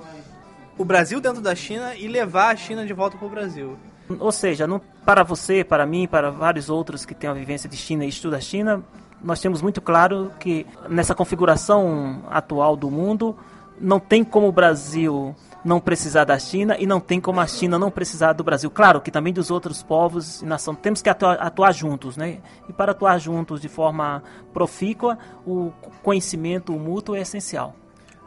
o 0.79 0.85
Brasil 0.85 1.21
dentro 1.21 1.43
da 1.43 1.55
China 1.55 1.95
e 1.95 2.07
levar 2.09 2.55
a 2.55 2.57
China 2.57 2.87
de 2.87 2.93
volta 2.93 3.19
para 3.19 3.27
o 3.27 3.31
Brasil. 3.31 3.77
Ou 4.19 4.33
seja, 4.33 4.67
não, 4.67 4.81
para 5.05 5.23
você, 5.23 5.63
para 5.63 5.85
mim, 5.85 6.07
para 6.07 6.31
vários 6.31 6.71
outros 6.71 7.05
que 7.05 7.15
têm 7.15 7.29
a 7.29 7.35
vivência 7.35 7.69
de 7.69 7.77
China 7.77 8.05
e 8.05 8.09
estudam 8.09 8.39
a 8.39 8.41
China, 8.41 8.83
nós 9.23 9.41
temos 9.41 9.61
muito 9.61 9.81
claro 9.81 10.31
que 10.39 10.65
nessa 10.89 11.15
configuração 11.15 12.23
atual 12.31 12.77
do 12.77 12.91
mundo, 12.91 13.37
não 13.81 14.01
tem 14.01 14.25
como 14.25 14.49
o 14.49 14.53
Brasil 14.53 15.35
não 15.65 15.81
precisar 15.81 16.25
da 16.25 16.39
China 16.39 16.77
e 16.79 16.87
não 16.87 17.01
tem 17.01 17.21
como 17.21 17.41
a 17.41 17.47
China 17.47 17.79
não 17.79 17.91
precisar 17.91 18.33
do 18.33 18.45
Brasil. 18.45 18.71
Claro 18.71 19.01
que 19.01 19.11
também 19.11 19.33
dos 19.33 19.51
outros 19.51 19.83
povos 19.83 20.41
e 20.41 20.47
nações. 20.47 20.79
Temos 20.81 21.03
que 21.03 21.11
atuar, 21.11 21.35
atuar, 21.35 21.73
juntos, 21.73 22.17
né? 22.17 22.39
E 22.69 22.73
para 22.73 22.93
atuar 22.93 23.19
juntos 23.19 23.61
de 23.61 23.69
forma 23.69 24.23
profícua, 24.53 25.19
o 25.47 25.73
conhecimento 26.03 26.73
mútuo 26.73 27.17
é 27.17 27.21
essencial. 27.21 27.75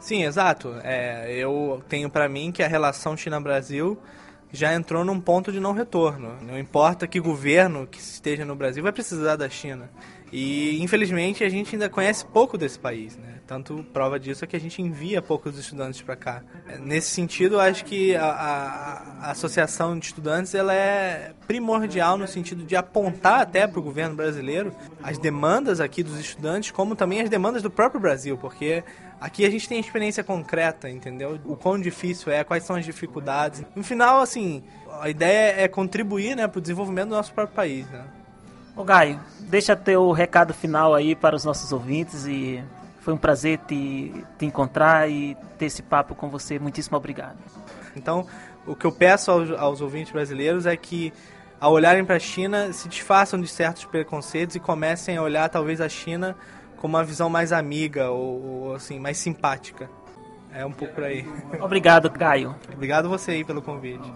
Sim, 0.02 0.24
exato. 0.24 0.74
É, 0.82 1.32
eu 1.32 1.80
tenho 1.88 2.10
para 2.10 2.28
mim 2.28 2.50
que 2.50 2.60
a 2.60 2.66
relação 2.66 3.16
China-Brasil 3.16 3.96
já 4.52 4.74
entrou 4.74 5.04
num 5.04 5.20
ponto 5.20 5.52
de 5.52 5.60
não 5.60 5.72
retorno. 5.72 6.36
Não 6.42 6.58
importa 6.58 7.06
que 7.06 7.20
governo 7.20 7.86
que 7.86 8.00
esteja 8.00 8.44
no 8.44 8.56
Brasil 8.56 8.82
vai 8.82 8.90
precisar 8.90 9.36
da 9.36 9.48
China. 9.48 9.88
E 10.32 10.82
infelizmente 10.82 11.44
a 11.44 11.48
gente 11.48 11.76
ainda 11.76 11.88
conhece 11.88 12.26
pouco 12.26 12.58
desse 12.58 12.78
país, 12.78 13.16
né? 13.16 13.34
Tanto 13.46 13.84
prova 13.92 14.18
disso 14.18 14.44
é 14.44 14.48
que 14.48 14.56
a 14.56 14.60
gente 14.60 14.82
envia 14.82 15.22
poucos 15.22 15.56
estudantes 15.56 16.02
para 16.02 16.16
cá. 16.16 16.42
Nesse 16.80 17.10
sentido, 17.10 17.60
acho 17.60 17.84
que 17.84 18.16
a, 18.16 18.24
a, 18.24 19.26
a, 19.26 19.30
associação 19.30 19.98
de 19.98 20.06
estudantes 20.06 20.54
ela 20.54 20.74
é 20.74 21.32
primordial 21.46 22.16
no 22.16 22.26
sentido 22.26 22.64
de 22.64 22.74
apontar 22.74 23.40
até 23.40 23.66
para 23.66 23.78
o 23.78 23.82
governo 23.82 24.16
brasileiro 24.16 24.74
as 25.02 25.18
demandas 25.18 25.80
aqui 25.80 26.02
dos 26.02 26.18
estudantes, 26.18 26.70
como 26.70 26.96
também 26.96 27.20
as 27.20 27.28
demandas 27.28 27.62
do 27.62 27.70
próprio 27.70 28.00
Brasil, 28.00 28.38
porque 28.38 28.82
aqui 29.22 29.46
a 29.46 29.50
gente 29.50 29.68
tem 29.68 29.78
experiência 29.78 30.24
concreta, 30.24 30.90
entendeu? 30.90 31.38
O 31.44 31.56
quão 31.56 31.80
difícil 31.80 32.32
é, 32.32 32.42
quais 32.42 32.64
são 32.64 32.74
as 32.74 32.84
dificuldades. 32.84 33.64
No 33.74 33.84
final, 33.84 34.20
assim, 34.20 34.64
a 35.00 35.08
ideia 35.08 35.62
é 35.62 35.68
contribuir, 35.68 36.34
né, 36.36 36.48
para 36.48 36.58
o 36.58 36.60
desenvolvimento 36.60 37.10
do 37.10 37.14
nosso 37.14 37.32
próprio 37.32 37.54
país, 37.54 37.88
né? 37.88 38.04
Ô 38.74 38.82
Gaio, 38.82 39.20
deixa 39.40 39.76
teu 39.76 40.10
recado 40.10 40.52
final 40.52 40.94
aí 40.94 41.14
para 41.14 41.36
os 41.36 41.44
nossos 41.44 41.72
ouvintes 41.72 42.26
e 42.26 42.62
foi 43.00 43.14
um 43.14 43.18
prazer 43.18 43.58
te, 43.58 44.12
te 44.38 44.46
encontrar 44.46 45.08
e 45.08 45.36
ter 45.58 45.66
esse 45.66 45.82
papo 45.82 46.14
com 46.14 46.28
você. 46.28 46.58
Muitíssimo 46.58 46.96
obrigado. 46.96 47.36
Então, 47.94 48.26
o 48.66 48.74
que 48.74 48.86
eu 48.86 48.92
peço 48.92 49.30
aos, 49.30 49.50
aos 49.52 49.80
ouvintes 49.80 50.12
brasileiros 50.12 50.66
é 50.66 50.76
que, 50.76 51.12
ao 51.60 51.72
olharem 51.72 52.04
para 52.04 52.16
a 52.16 52.20
China, 52.20 52.72
se 52.72 52.88
desfaçam 52.88 53.40
de 53.40 53.46
certos 53.46 53.84
preconceitos 53.84 54.56
e 54.56 54.60
comecem 54.60 55.16
a 55.16 55.22
olhar 55.22 55.48
talvez 55.48 55.80
a 55.80 55.88
China 55.88 56.34
com 56.82 56.88
uma 56.88 57.04
visão 57.04 57.30
mais 57.30 57.52
amiga 57.52 58.10
ou, 58.10 58.64
ou 58.64 58.74
assim 58.74 58.98
mais 58.98 59.16
simpática. 59.16 59.88
É 60.52 60.66
um 60.66 60.72
pouco 60.72 60.92
por 60.92 61.04
aí. 61.04 61.24
Obrigado, 61.60 62.10
Caio. 62.10 62.56
Obrigado 62.74 63.08
você 63.08 63.30
aí 63.30 63.44
pelo 63.44 63.62
convite. 63.62 64.12